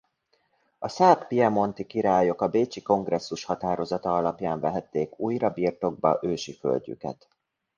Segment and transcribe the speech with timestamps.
[0.79, 7.27] A szárd–piemonti királyok a bécsi kongresszus határozata alapján vehették újra birtokba ősi földjüket.